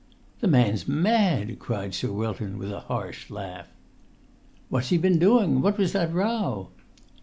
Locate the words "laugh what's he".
3.29-4.97